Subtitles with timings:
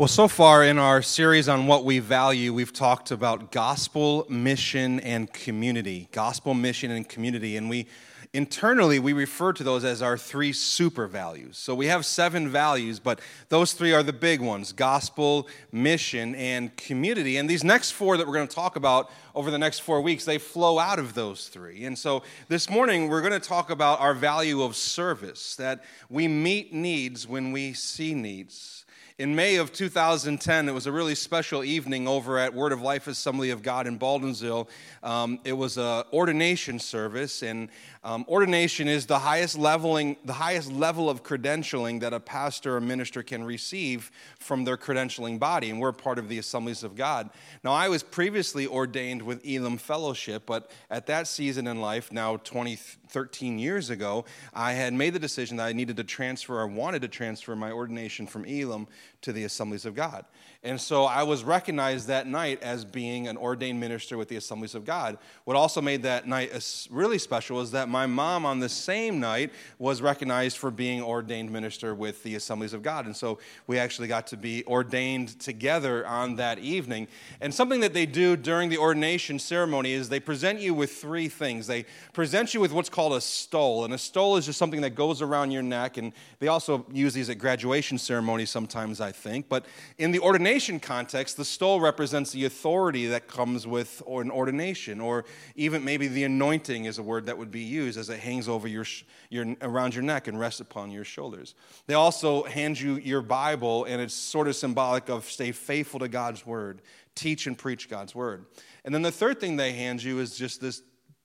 [0.00, 4.98] Well, so far in our series on what we value, we've talked about gospel, mission,
[5.00, 6.08] and community.
[6.10, 7.58] Gospel, mission, and community.
[7.58, 7.86] And we
[8.32, 11.58] internally we refer to those as our three super values.
[11.58, 16.74] So we have seven values, but those three are the big ones gospel, mission, and
[16.78, 17.36] community.
[17.36, 20.24] And these next four that we're going to talk about over the next four weeks,
[20.24, 21.84] they flow out of those three.
[21.84, 26.26] And so this morning we're going to talk about our value of service, that we
[26.26, 28.86] meet needs when we see needs.
[29.20, 33.06] In May of 2010, it was a really special evening over at Word of Life
[33.06, 34.66] Assembly of God in Baldwinsville.
[35.02, 37.68] Um, it was an ordination service, and
[38.02, 42.80] um, ordination is the highest leveling, the highest level of credentialing that a pastor or
[42.80, 47.28] minister can receive from their credentialing body, and we're part of the Assemblies of God.
[47.62, 52.38] Now, I was previously ordained with Elim Fellowship, but at that season in life, now
[52.38, 52.78] 20
[53.10, 54.24] 13 years ago,
[54.54, 57.72] I had made the decision that I needed to transfer, or wanted to transfer my
[57.72, 58.86] ordination from Elim
[59.22, 60.24] to the Assemblies of God.
[60.62, 64.74] And so I was recognized that night as being an ordained minister with the Assemblies
[64.74, 65.16] of God.
[65.44, 66.52] What also made that night
[66.90, 71.50] really special was that my mom on the same night was recognized for being ordained
[71.50, 73.06] minister with the Assemblies of God.
[73.06, 77.08] And so we actually got to be ordained together on that evening.
[77.40, 81.28] And something that they do during the ordination ceremony is they present you with three
[81.28, 81.66] things.
[81.66, 83.86] They present you with what's called a stole.
[83.86, 85.96] And a stole is just something that goes around your neck.
[85.96, 89.48] And they also use these at graduation ceremonies sometimes, I think.
[89.48, 89.66] But
[89.98, 95.00] in the ordination, ordination context, the stole represents the authority that comes with an ordination,
[95.00, 98.48] or even maybe the anointing is a word that would be used as it hangs
[98.48, 98.84] over your,
[99.28, 101.54] your around your neck and rests upon your shoulders.
[101.86, 106.08] They also hand you your Bible, and it's sort of symbolic of stay faithful to
[106.08, 106.82] God's word,
[107.14, 108.46] teach and preach God's word.
[108.84, 110.82] And then the third thing they hand you is just this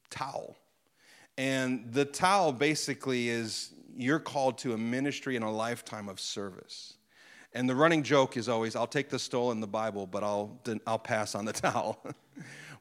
[0.10, 0.58] towel.
[1.38, 6.95] And the towel basically is you're called to a ministry and a lifetime of service.
[7.56, 10.60] And the running joke is always, I'll take the stole in the Bible, but I'll,
[10.86, 12.04] I'll pass on the towel.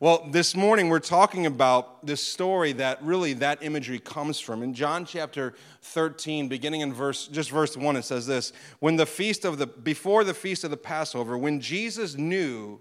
[0.01, 4.65] well, this morning we're talking about this story that really that imagery comes from.
[4.65, 9.07] In John chapter 13, beginning in verse, just verse 1, it says this When the
[9.07, 12.81] feast of the, before the feast of the Passover, when Jesus knew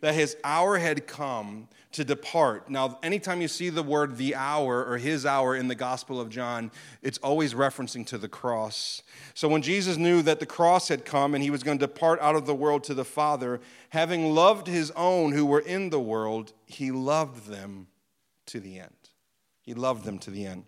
[0.00, 2.68] that his hour had come to depart.
[2.68, 6.28] Now, anytime you see the word the hour or his hour in the Gospel of
[6.28, 6.72] John,
[7.02, 9.02] it's always referencing to the cross.
[9.34, 12.20] So when Jesus knew that the cross had come and he was going to depart
[12.20, 13.60] out of the world to the Father,
[13.90, 17.86] having loved his own who were in the world, he loved them
[18.46, 18.90] to the end.
[19.62, 20.64] He loved them to the end.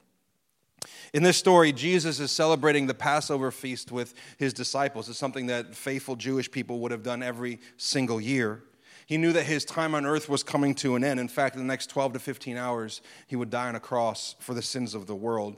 [1.12, 5.08] In this story, Jesus is celebrating the Passover feast with his disciples.
[5.08, 8.62] It's something that faithful Jewish people would have done every single year.
[9.06, 11.20] He knew that his time on earth was coming to an end.
[11.20, 14.34] In fact, in the next 12 to 15 hours, he would die on a cross
[14.40, 15.56] for the sins of the world.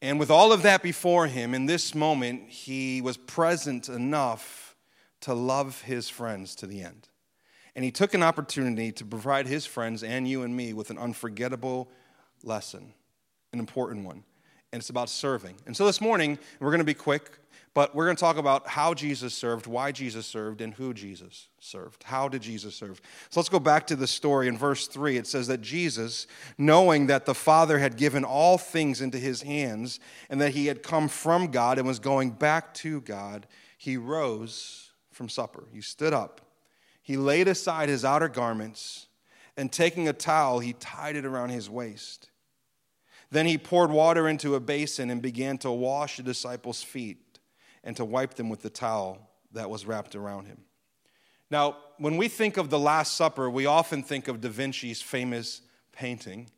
[0.00, 4.76] And with all of that before him, in this moment, he was present enough
[5.22, 7.08] to love his friends to the end.
[7.74, 10.98] And he took an opportunity to provide his friends and you and me with an
[10.98, 11.90] unforgettable
[12.44, 12.94] lesson,
[13.52, 14.22] an important one.
[14.72, 15.56] And it's about serving.
[15.66, 17.38] And so this morning, we're going to be quick.
[17.76, 21.48] But we're going to talk about how Jesus served, why Jesus served, and who Jesus
[21.60, 22.04] served.
[22.04, 23.02] How did Jesus serve?
[23.28, 24.48] So let's go back to the story.
[24.48, 26.26] In verse 3, it says that Jesus,
[26.56, 30.00] knowing that the Father had given all things into his hands
[30.30, 34.92] and that he had come from God and was going back to God, he rose
[35.10, 35.64] from supper.
[35.70, 36.40] He stood up.
[37.02, 39.06] He laid aside his outer garments
[39.54, 42.30] and taking a towel, he tied it around his waist.
[43.30, 47.25] Then he poured water into a basin and began to wash the disciples' feet
[47.86, 50.58] and to wipe them with the towel that was wrapped around him.
[51.50, 55.62] Now, when we think of the Last Supper, we often think of Da Vinci's famous
[55.92, 56.50] painting.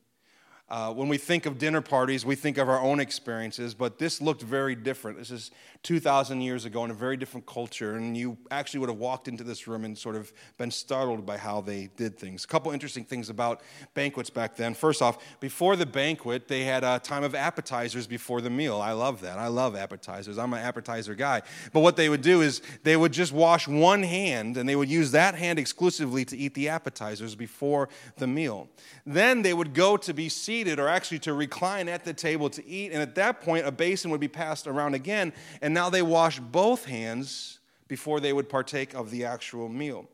[0.71, 4.21] Uh, when we think of dinner parties, we think of our own experiences, but this
[4.21, 5.17] looked very different.
[5.17, 5.51] This is
[5.83, 9.43] 2,000 years ago in a very different culture, and you actually would have walked into
[9.43, 12.45] this room and sort of been startled by how they did things.
[12.45, 13.63] A couple interesting things about
[13.95, 14.75] banquets back then.
[14.75, 18.79] First off, before the banquet, they had a time of appetizers before the meal.
[18.79, 19.39] I love that.
[19.39, 20.37] I love appetizers.
[20.37, 21.41] I'm an appetizer guy.
[21.73, 24.91] But what they would do is they would just wash one hand, and they would
[24.91, 27.89] use that hand exclusively to eat the appetizers before
[28.19, 28.69] the meal.
[29.07, 32.51] Then they would go to be seated seated or actually to recline at the table
[32.51, 32.91] to eat.
[32.91, 35.33] And at that point, a basin would be passed around again.
[35.63, 40.09] And now they wash both hands before they would partake of the actual meal.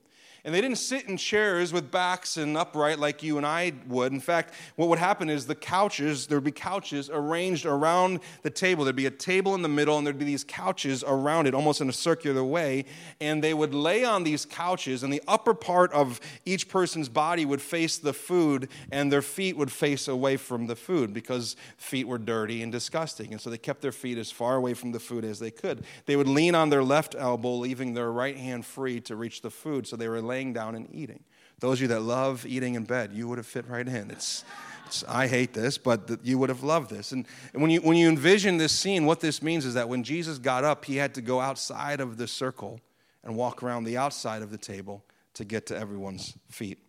[0.45, 4.13] And they didn't sit in chairs with backs and upright like you and I would.
[4.13, 8.51] In fact, what would happen is the couches, there would be couches arranged around the
[8.51, 8.85] table.
[8.85, 11.81] There'd be a table in the middle, and there'd be these couches around it, almost
[11.81, 12.85] in a circular way.
[13.23, 17.47] And they would lay on these couches, and the upper part of each person's body
[17.47, 22.07] would face the food, and their feet would face away from the food because feet
[22.07, 23.33] were dirty and disgusting.
[23.33, 25.85] And so they kept their feet as far away from the food as they could.
[26.05, 29.51] They would lean on their left elbow, leaving their right hand free to reach the
[29.51, 29.87] food.
[29.87, 31.23] So they were laying down and eating.
[31.61, 34.11] Those of you that love eating in bed, you would have fit right in.
[34.11, 34.45] It's,
[34.87, 37.13] it's I hate this, but the, you would have loved this.
[37.13, 40.03] And, and when, you, when you envision this scene, what this means is that when
[40.03, 42.81] Jesus got up, he had to go outside of the circle
[43.23, 45.05] and walk around the outside of the table
[45.35, 46.84] to get to everyone's feet.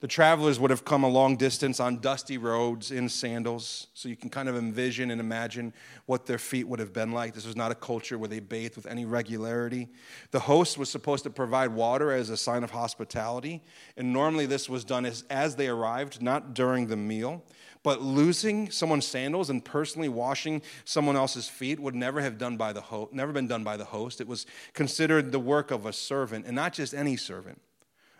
[0.00, 4.16] The travelers would have come a long distance on dusty roads in sandals, so you
[4.16, 5.72] can kind of envision and imagine
[6.04, 7.32] what their feet would have been like.
[7.32, 9.88] This was not a culture where they bathed with any regularity.
[10.32, 13.62] The host was supposed to provide water as a sign of hospitality,
[13.96, 17.42] and normally this was done as, as they arrived, not during the meal.
[17.82, 22.74] But losing someone's sandals and personally washing someone else's feet would never have done by
[22.74, 24.20] the host, never been done by the host.
[24.20, 24.44] It was
[24.74, 27.62] considered the work of a servant, and not just any servant.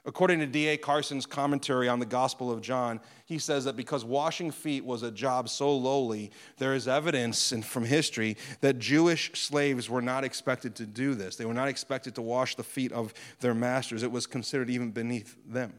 [0.07, 0.77] According to D.A.
[0.77, 5.11] Carson's commentary on the Gospel of John, he says that because washing feet was a
[5.11, 10.87] job so lowly, there is evidence from history that Jewish slaves were not expected to
[10.87, 11.35] do this.
[11.35, 14.93] They were not expected to wash the feet of their masters, it was considered even
[14.93, 15.73] beneath them.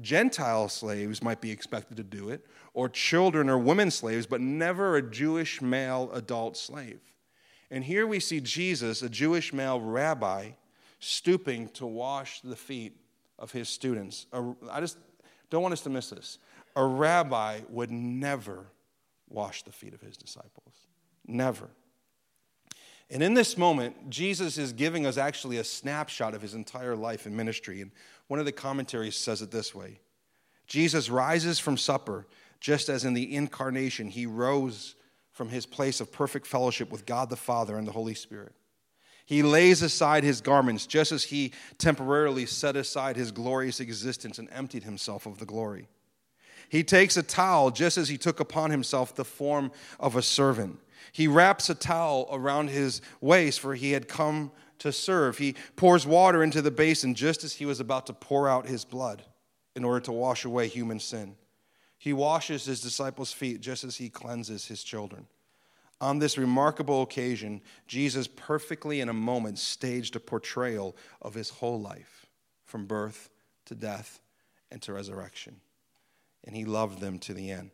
[0.00, 4.96] Gentile slaves might be expected to do it, or children or women slaves, but never
[4.96, 7.00] a Jewish male adult slave.
[7.70, 10.52] And here we see Jesus, a Jewish male rabbi,
[10.98, 12.96] stooping to wash the feet
[13.40, 14.26] of his students.
[14.70, 14.98] I just
[15.48, 16.38] don't want us to miss this.
[16.76, 18.66] A rabbi would never
[19.28, 20.74] wash the feet of his disciples.
[21.26, 21.68] Never.
[23.10, 27.26] And in this moment, Jesus is giving us actually a snapshot of his entire life
[27.26, 27.80] and ministry.
[27.80, 27.90] And
[28.28, 29.98] one of the commentaries says it this way
[30.66, 32.26] Jesus rises from supper,
[32.60, 34.94] just as in the incarnation, he rose
[35.32, 38.52] from his place of perfect fellowship with God the Father and the Holy Spirit.
[39.26, 44.48] He lays aside his garments just as he temporarily set aside his glorious existence and
[44.50, 45.88] emptied himself of the glory.
[46.68, 50.78] He takes a towel just as he took upon himself the form of a servant.
[51.12, 55.38] He wraps a towel around his waist, for he had come to serve.
[55.38, 58.84] He pours water into the basin just as he was about to pour out his
[58.84, 59.24] blood
[59.74, 61.36] in order to wash away human sin.
[61.98, 65.26] He washes his disciples' feet just as he cleanses his children.
[66.00, 71.80] On this remarkable occasion, Jesus perfectly, in a moment, staged a portrayal of his whole
[71.80, 72.26] life
[72.64, 73.28] from birth
[73.66, 74.20] to death
[74.70, 75.60] and to resurrection.
[76.44, 77.70] And he loved them to the end.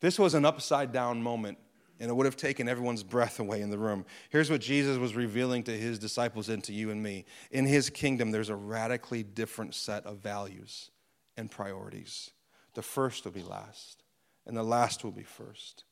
[0.00, 1.58] This was an upside down moment,
[1.98, 4.04] and it would have taken everyone's breath away in the room.
[4.30, 7.24] Here's what Jesus was revealing to his disciples and to you and me.
[7.50, 10.90] In his kingdom, there's a radically different set of values
[11.36, 12.30] and priorities.
[12.74, 14.04] The first will be last,
[14.46, 15.84] and the last will be first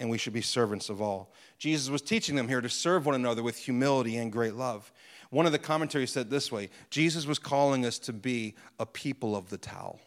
[0.00, 1.30] and we should be servants of all.
[1.58, 4.90] Jesus was teaching them here to serve one another with humility and great love.
[5.28, 9.36] One of the commentaries said this way Jesus was calling us to be a people
[9.36, 10.00] of the towel.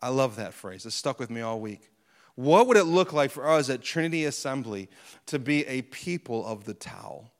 [0.00, 1.90] I love that phrase, it stuck with me all week.
[2.36, 4.88] What would it look like for us at Trinity Assembly
[5.26, 7.32] to be a people of the towel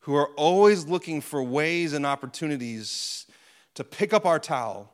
[0.00, 3.26] who are always looking for ways and opportunities
[3.74, 4.92] to pick up our towel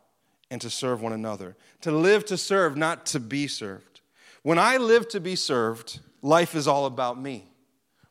[0.50, 1.56] and to serve one another?
[1.80, 4.02] To live to serve, not to be served.
[4.42, 7.44] When I live to be served, life is all about me.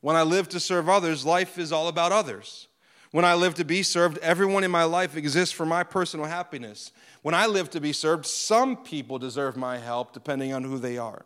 [0.01, 2.67] When I live to serve others, life is all about others.
[3.11, 6.91] When I live to be served, everyone in my life exists for my personal happiness.
[7.21, 10.97] When I live to be served, some people deserve my help depending on who they
[10.97, 11.25] are.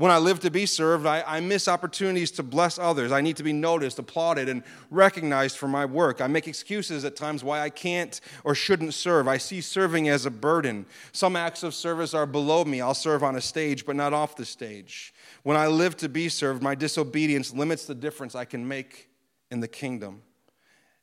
[0.00, 3.12] When I live to be served, I, I, miss opportunities to bless others.
[3.12, 6.22] I need to be noticed, applauded, and recognized for my work.
[6.22, 9.28] I make excuses at times why I can't or shouldn't serve.
[9.28, 10.86] I see serving as a burden.
[11.12, 12.80] Some acts of service are below me.
[12.80, 15.12] I'll serve on a stage, but not off the stage.
[15.42, 19.10] When I live to be served, my disobedience limits the difference I can make
[19.50, 20.22] in the kingdom.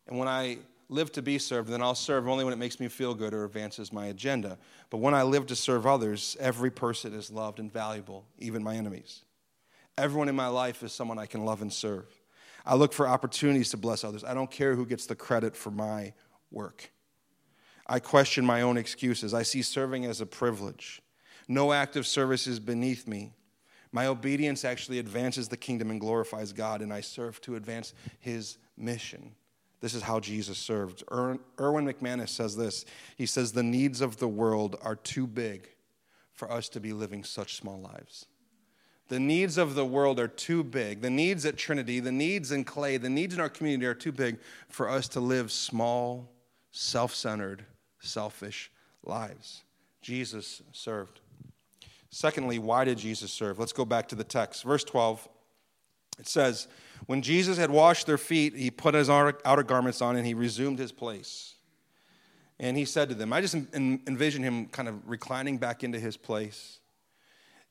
[0.07, 0.57] And when I
[0.89, 3.45] live to be served, then I'll serve only when it makes me feel good or
[3.45, 4.57] advances my agenda.
[4.89, 8.75] But when I live to serve others, every person is loved and valuable, even my
[8.75, 9.23] enemies.
[9.97, 12.05] Everyone in my life is someone I can love and serve.
[12.65, 14.23] I look for opportunities to bless others.
[14.23, 16.13] I don't care who gets the credit for my
[16.51, 16.91] work.
[17.87, 19.33] I question my own excuses.
[19.33, 21.01] I see serving as a privilege.
[21.47, 23.33] No act of service is beneath me.
[23.93, 28.57] My obedience actually advances the kingdom and glorifies God, and I serve to advance his
[28.77, 29.33] mission.
[29.79, 31.03] This is how Jesus served.
[31.11, 35.69] Er, Erwin McManus says this He says, The needs of the world are too big
[36.33, 38.25] for us to be living such small lives.
[39.09, 41.01] The needs of the world are too big.
[41.01, 44.11] The needs at Trinity, the needs in Clay, the needs in our community are too
[44.11, 46.29] big for us to live small,
[46.71, 47.65] self centered,
[47.99, 48.69] selfish
[49.03, 49.63] lives.
[50.01, 51.21] Jesus served.
[52.09, 53.59] Secondly, why did Jesus serve?
[53.59, 54.63] Let's go back to the text.
[54.63, 55.27] Verse 12,
[56.19, 56.67] it says,
[57.05, 60.79] When Jesus had washed their feet, he put his outer garments on and he resumed
[60.79, 61.55] his place.
[62.59, 66.17] And he said to them, I just envision him kind of reclining back into his
[66.17, 66.79] place.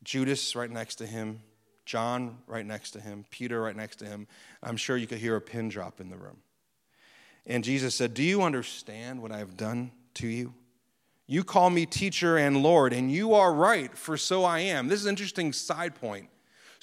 [0.04, 1.40] Judas right next to him,
[1.84, 4.28] John right next to him, Peter right next to him.
[4.62, 6.38] I'm sure you could hear a pin drop in the room.
[7.46, 10.54] And Jesus said, Do you understand what I have done to you?
[11.26, 14.86] You call me teacher and Lord, and you are right, for so I am.
[14.86, 16.28] This is an interesting side point.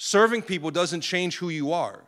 [0.04, 2.04] Serving people doesn't change who you are.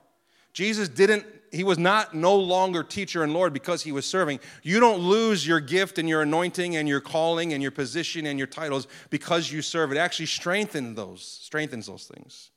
[0.53, 4.38] Jesus didn't, he was not no longer teacher and Lord because he was serving.
[4.62, 8.38] You don't lose your gift and your anointing and your calling and your position and
[8.38, 9.93] your titles because you serve.
[9.93, 12.50] It actually strengthens those, strengthens those things.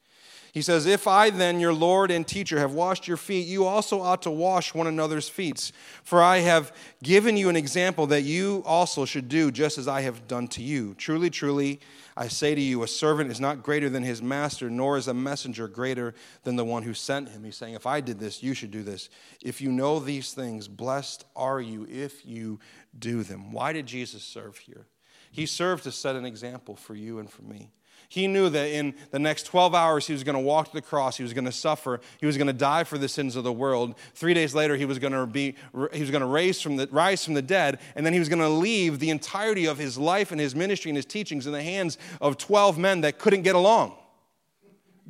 [0.51, 4.01] He says, If I then, your Lord and teacher, have washed your feet, you also
[4.01, 5.71] ought to wash one another's feet.
[6.03, 6.71] For I have
[7.03, 10.63] given you an example that you also should do just as I have done to
[10.63, 10.95] you.
[10.95, 11.79] Truly, truly,
[12.17, 15.13] I say to you, a servant is not greater than his master, nor is a
[15.13, 16.13] messenger greater
[16.43, 17.43] than the one who sent him.
[17.43, 19.09] He's saying, If I did this, you should do this.
[19.43, 22.59] If you know these things, blessed are you if you
[22.97, 23.51] do them.
[23.51, 24.87] Why did Jesus serve here?
[25.31, 27.69] He served to set an example for you and for me.
[28.07, 30.81] He knew that in the next 12 hours, he was going to walk to the
[30.81, 31.17] cross.
[31.17, 31.99] He was going to suffer.
[32.19, 33.95] He was going to die for the sins of the world.
[34.15, 35.55] Three days later, he was going to, be,
[35.93, 37.79] he was going to rise, from the, rise from the dead.
[37.95, 40.89] And then he was going to leave the entirety of his life and his ministry
[40.89, 43.93] and his teachings in the hands of 12 men that couldn't get along,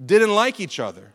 [0.05, 1.13] didn't like each other,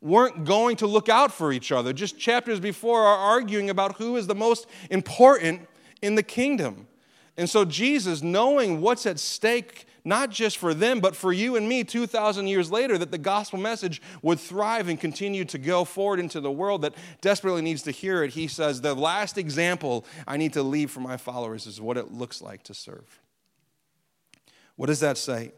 [0.00, 1.92] weren't going to look out for each other.
[1.92, 5.68] Just chapters before are arguing about who is the most important
[6.00, 6.88] in the kingdom.
[7.36, 11.68] And so, Jesus, knowing what's at stake not just for them, but for you and
[11.68, 16.18] me 2,000 years later, that the gospel message would thrive and continue to go forward
[16.18, 18.32] into the world that desperately needs to hear it.
[18.32, 22.12] He says, The last example I need to leave for my followers is what it
[22.12, 23.20] looks like to serve.
[24.76, 25.52] What does that say?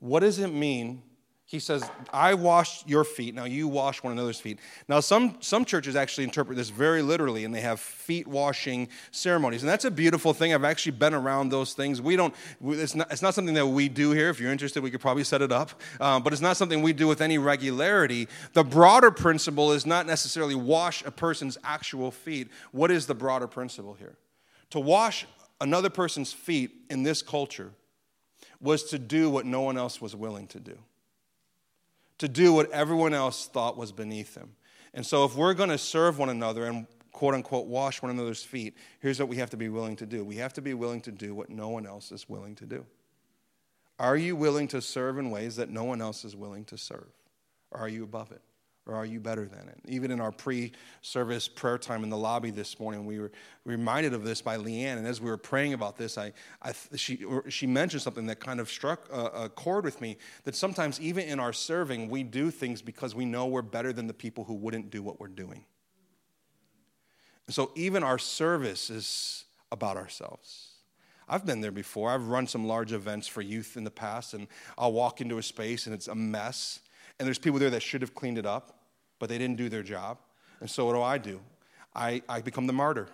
[0.00, 1.02] What does it mean
[1.50, 3.34] he says, I wash your feet.
[3.34, 4.60] Now you wash one another's feet.
[4.88, 9.64] Now, some, some churches actually interpret this very literally and they have feet washing ceremonies.
[9.64, 10.54] And that's a beautiful thing.
[10.54, 12.00] I've actually been around those things.
[12.00, 12.32] We don't,
[12.64, 14.30] it's not, it's not something that we do here.
[14.30, 15.72] If you're interested, we could probably set it up.
[16.00, 18.28] Um, but it's not something we do with any regularity.
[18.52, 22.46] The broader principle is not necessarily wash a person's actual feet.
[22.70, 24.14] What is the broader principle here?
[24.70, 25.26] To wash
[25.60, 27.72] another person's feet in this culture
[28.60, 30.78] was to do what no one else was willing to do
[32.20, 34.50] to do what everyone else thought was beneath them.
[34.94, 38.42] And so, if we're going to serve one another and quote unquote wash one another's
[38.42, 41.00] feet, here's what we have to be willing to do we have to be willing
[41.02, 42.86] to do what no one else is willing to do.
[43.98, 47.08] Are you willing to serve in ways that no one else is willing to serve?
[47.70, 48.40] Or are you above it?
[48.90, 49.78] Or are you better than it?
[49.86, 53.30] Even in our pre service prayer time in the lobby this morning, we were
[53.64, 54.98] reminded of this by Leanne.
[54.98, 58.58] And as we were praying about this, I, I she, she mentioned something that kind
[58.58, 62.50] of struck a, a chord with me that sometimes, even in our serving, we do
[62.50, 65.64] things because we know we're better than the people who wouldn't do what we're doing.
[67.46, 70.66] And so, even our service is about ourselves.
[71.28, 72.10] I've been there before.
[72.10, 75.44] I've run some large events for youth in the past, and I'll walk into a
[75.44, 76.80] space and it's a mess.
[77.20, 78.79] And there's people there that should have cleaned it up
[79.20, 80.18] but they didn't do their job.
[80.58, 81.40] And so what do I do?
[81.94, 83.08] I, I become the martyr.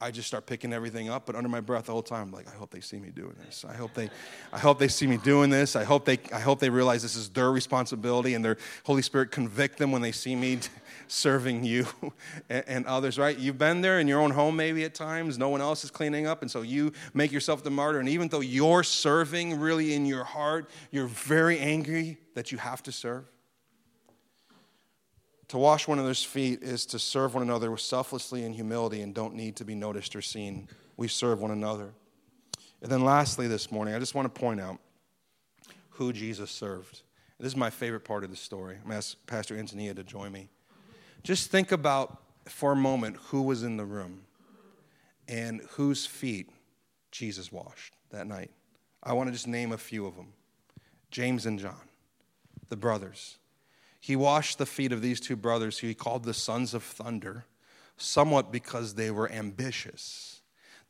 [0.00, 2.46] I just start picking everything up, but under my breath the whole time, I'm like,
[2.46, 3.64] I hope they see me doing this.
[3.68, 4.08] I hope they,
[4.52, 5.74] I hope they see me doing this.
[5.74, 9.32] I hope they, I hope they realize this is their responsibility, and their Holy Spirit
[9.32, 10.60] convict them when they see me
[11.08, 11.84] serving you
[12.48, 13.18] and, and others.
[13.18, 13.36] Right?
[13.36, 15.36] You've been there in your own home, maybe at times.
[15.36, 17.98] No one else is cleaning up, and so you make yourself the martyr.
[17.98, 22.84] And even though you're serving, really in your heart, you're very angry that you have
[22.84, 23.24] to serve.
[25.48, 29.34] To wash one another's feet is to serve one another selflessly in humility and don't
[29.34, 30.68] need to be noticed or seen.
[30.96, 31.94] We serve one another.
[32.82, 34.78] And then, lastly, this morning, I just want to point out
[35.90, 37.02] who Jesus served.
[37.40, 38.74] This is my favorite part of the story.
[38.74, 40.48] I'm going to ask Pastor Antonia to join me.
[41.22, 44.22] Just think about for a moment who was in the room
[45.28, 46.50] and whose feet
[47.10, 48.50] Jesus washed that night.
[49.02, 50.32] I want to just name a few of them
[51.10, 51.88] James and John,
[52.68, 53.37] the brothers.
[54.00, 57.44] He washed the feet of these two brothers who he called the sons of thunder,
[57.96, 60.38] somewhat because they were ambitious.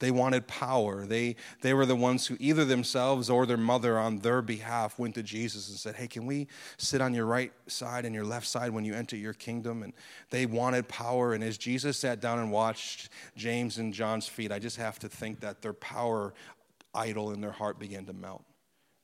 [0.01, 1.07] They wanted power.
[1.07, 5.17] They, they were the ones who, either themselves or their mother on their behalf, went
[5.17, 6.47] to Jesus and said, Hey, can we
[6.77, 9.83] sit on your right side and your left side when you enter your kingdom?
[9.83, 9.93] And
[10.31, 11.35] they wanted power.
[11.35, 15.09] And as Jesus sat down and watched James and John's feet, I just have to
[15.09, 16.33] think that their power
[16.95, 18.45] idol in their heart began to melt.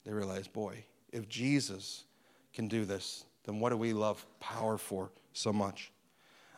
[0.05, 2.05] They realized, Boy, if Jesus
[2.53, 5.93] can do this, then what do we love power for so much?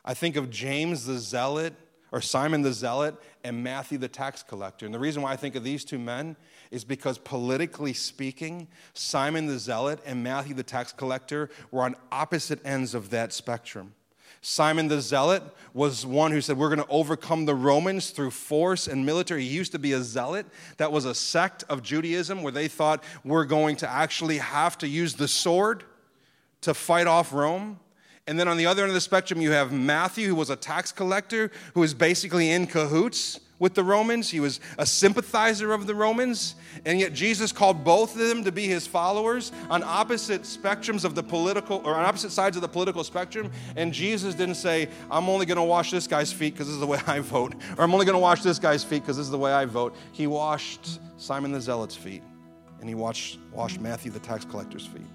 [0.04, 1.74] I think of James the zealot
[2.12, 4.86] or Simon the Zealot and Matthew the tax collector.
[4.86, 6.36] And the reason why I think of these two men
[6.70, 12.64] is because politically speaking, Simon the Zealot and Matthew the tax collector were on opposite
[12.64, 13.94] ends of that spectrum.
[14.40, 15.42] Simon the Zealot
[15.74, 19.42] was one who said, We're going to overcome the Romans through force and military.
[19.42, 20.46] He used to be a zealot.
[20.76, 24.88] That was a sect of Judaism where they thought we're going to actually have to
[24.88, 25.84] use the sword
[26.66, 27.80] to fight off Rome.
[28.28, 30.56] And then on the other end of the spectrum, you have Matthew, who was a
[30.56, 34.28] tax collector, who was basically in cahoots with the Romans.
[34.28, 36.56] He was a sympathizer of the Romans.
[36.84, 41.14] And yet Jesus called both of them to be his followers on opposite spectrums of
[41.14, 43.50] the political, or on opposite sides of the political spectrum.
[43.76, 46.80] And Jesus didn't say, I'm only going to wash this guy's feet because this is
[46.80, 49.26] the way I vote, or I'm only going to wash this guy's feet because this
[49.26, 49.94] is the way I vote.
[50.10, 52.24] He washed Simon the Zealot's feet,
[52.80, 55.06] and he washed, washed Matthew the tax collector's feet.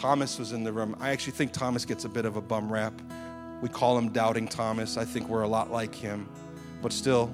[0.00, 0.96] Thomas was in the room.
[0.98, 2.94] I actually think Thomas gets a bit of a bum rap.
[3.60, 4.96] We call him Doubting Thomas.
[4.96, 6.26] I think we're a lot like him.
[6.80, 7.30] But still,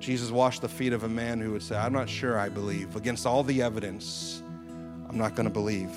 [0.00, 2.96] Jesus washed the feet of a man who would say, I'm not sure I believe.
[2.96, 4.42] Against all the evidence,
[5.10, 5.90] I'm not going to believe.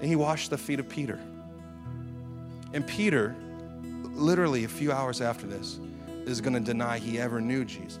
[0.00, 1.20] And he washed the feet of Peter.
[2.72, 3.36] And Peter,
[4.14, 5.78] literally a few hours after this,
[6.24, 7.98] is going to deny he ever knew Jesus.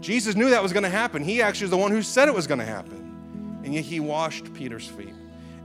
[0.00, 1.24] Jesus knew that was going to happen.
[1.24, 3.62] He actually is the one who said it was going to happen.
[3.64, 5.14] And yet he washed Peter's feet.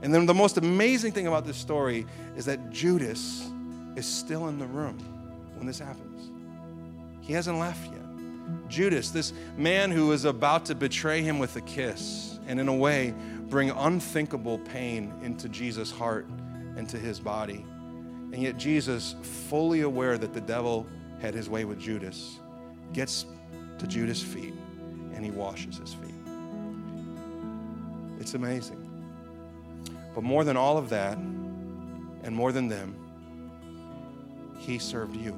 [0.06, 3.50] And then the most amazing thing about this story is that Judas
[3.96, 4.96] is still in the room
[5.56, 6.30] when this happens.
[7.22, 8.68] He hasn't left yet.
[8.68, 12.72] Judas, this man who is about to betray him with a kiss and, in a
[12.72, 13.14] way,
[13.48, 16.28] bring unthinkable pain into Jesus' heart
[16.76, 17.66] and to his body.
[18.32, 19.16] And yet, Jesus,
[19.48, 20.86] fully aware that the devil
[21.20, 22.38] had his way with Judas,
[22.92, 23.26] gets
[23.80, 24.54] to Judas' feet
[25.14, 26.14] and he washes his feet.
[28.20, 28.85] It's amazing.
[30.16, 32.96] But more than all of that, and more than them,
[34.58, 35.32] he served you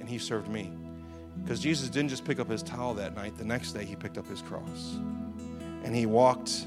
[0.00, 0.72] and he served me.
[1.40, 4.18] Because Jesus didn't just pick up his towel that night, the next day he picked
[4.18, 4.96] up his cross.
[5.84, 6.66] And he walked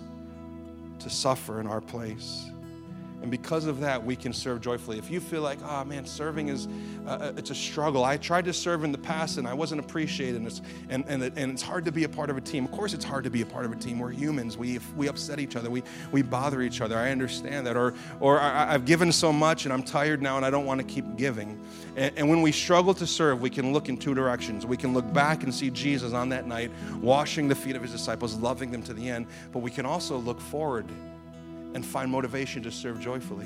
[1.00, 2.50] to suffer in our place.
[3.22, 5.00] And because of that, we can serve joyfully.
[5.00, 6.68] If you feel like, oh man, serving is,
[7.08, 8.04] uh, uh, it's a struggle.
[8.04, 11.24] I tried to serve in the past and I wasn't appreciated and it's, and, and,
[11.24, 12.66] and it's hard to be a part of a team.
[12.66, 13.98] Of course it's hard to be a part of a team.
[13.98, 14.58] We're humans.
[14.58, 15.70] We, we upset each other.
[15.70, 15.82] We,
[16.12, 16.98] we bother each other.
[16.98, 17.76] I understand that.
[17.76, 20.80] Or, or I, have given so much and I'm tired now and I don't want
[20.82, 21.60] to keep giving.
[21.96, 24.66] And, and when we struggle to serve, we can look in two directions.
[24.66, 26.70] We can look back and see Jesus on that night
[27.02, 29.26] washing the feet of his disciples, loving them to the end.
[29.52, 30.86] But we can also look forward
[31.76, 33.46] and find motivation to serve joyfully.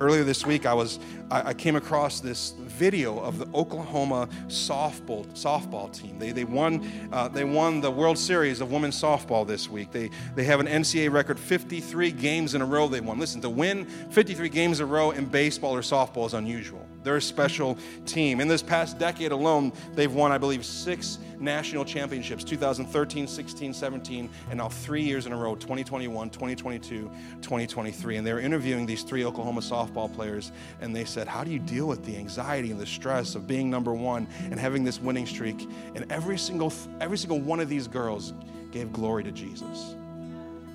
[0.00, 0.98] Earlier this week, I was
[1.30, 6.18] I, I came across this video of the Oklahoma softball softball team.
[6.18, 9.92] They, they won uh, they won the World Series of women's softball this week.
[9.92, 13.18] They they have an NCAA record 53 games in a row they won.
[13.18, 16.86] Listen, to win 53 games in a row in baseball or softball is unusual.
[17.02, 18.40] They're a special team.
[18.40, 24.28] In this past decade alone, they've won, I believe, six national championships 2013, 16, 17,
[24.50, 27.10] and now three years in a row 2021, 2022,
[27.40, 28.16] 2023.
[28.16, 31.58] And they were interviewing these three Oklahoma softball players, and they said, How do you
[31.58, 35.26] deal with the anxiety and the stress of being number one and having this winning
[35.26, 35.68] streak?
[35.94, 38.32] And every single, every single one of these girls
[38.70, 39.94] gave glory to Jesus.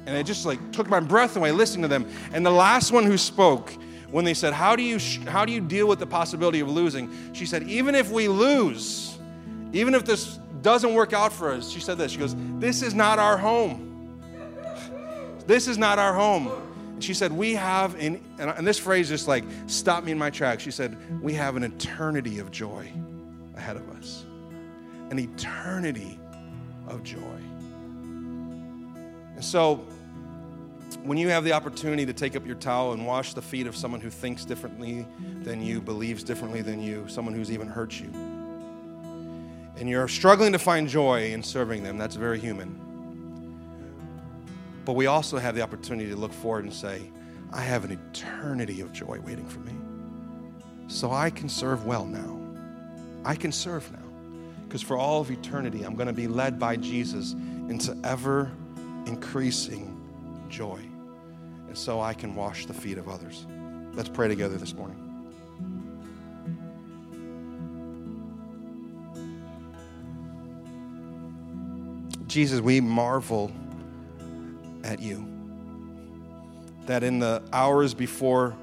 [0.06, 2.08] And it just like took my breath away listening to them.
[2.34, 3.72] And the last one who spoke,
[4.12, 7.34] when they said, how do, you, how do you deal with the possibility of losing?
[7.34, 9.18] She said, Even if we lose,
[9.74, 12.12] even if this doesn't work out for us, she said this.
[12.12, 14.22] She goes, This is not our home.
[15.48, 16.50] This is not our home.
[17.00, 20.64] She said, We have, in, and this phrase just like stopped me in my tracks.
[20.64, 22.92] She said, We have an eternity of joy
[23.56, 24.26] ahead of us.
[25.10, 26.20] An eternity
[26.88, 27.20] of joy.
[29.36, 29.86] And so,
[31.04, 33.76] when you have the opportunity to take up your towel and wash the feet of
[33.76, 35.06] someone who thinks differently
[35.44, 38.10] than you, believes differently than you, someone who's even hurt you,
[39.78, 42.85] and you're struggling to find joy in serving them, that's very human.
[44.86, 47.10] But we also have the opportunity to look forward and say,
[47.52, 49.74] I have an eternity of joy waiting for me.
[50.88, 52.40] So I can serve well now.
[53.26, 54.00] I can serve now.
[54.68, 58.52] Because for all of eternity, I'm going to be led by Jesus into ever
[59.08, 60.00] increasing
[60.50, 60.80] joy.
[61.68, 63.48] And so I can wash the feet of others.
[63.94, 65.02] Let's pray together this morning.
[72.28, 73.52] Jesus, we marvel
[74.86, 75.28] at you.
[76.86, 78.56] That in the hours before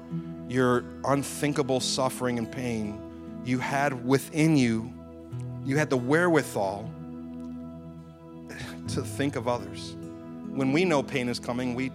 [0.47, 2.99] your unthinkable suffering and pain,
[3.45, 4.91] you had within you,
[5.65, 6.89] you had the wherewithal
[8.87, 9.95] to think of others
[10.53, 11.91] when we know pain is coming, we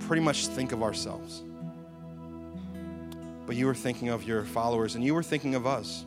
[0.00, 1.42] pretty much think of ourselves.
[3.46, 6.04] But you were thinking of your followers and you were thinking of us.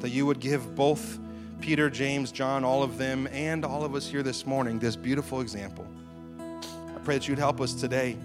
[0.00, 1.18] that you would give both
[1.60, 5.40] Peter, James, John, all of them, and all of us here this morning this beautiful
[5.40, 5.85] example.
[7.06, 8.16] Pray that you'd help us today.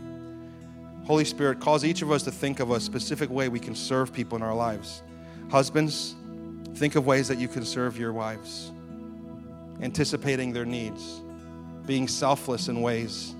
[1.05, 4.11] Holy Spirit, cause each of us to think of a specific way we can serve
[4.11, 5.03] people in our lives.
[5.51, 6.15] Husbands,
[6.73, 8.71] think of ways that you can serve your wives,
[9.83, 11.21] anticipating their needs,
[11.85, 13.35] being selfless in ways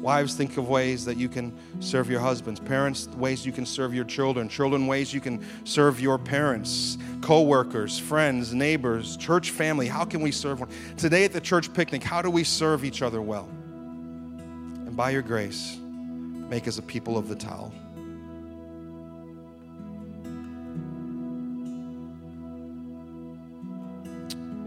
[0.00, 2.60] Wives, think of ways that you can serve your husbands.
[2.60, 4.48] Parents, ways you can serve your children.
[4.48, 6.98] Children, ways you can serve your parents.
[7.20, 9.88] Co workers, friends, neighbors, church family.
[9.88, 10.68] How can we serve one?
[10.96, 13.48] Today at the church picnic, how do we serve each other well?
[14.98, 15.78] By your grace,
[16.50, 17.72] make us a people of the towel.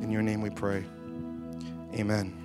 [0.01, 0.85] In your name we pray.
[1.95, 2.40] Amen.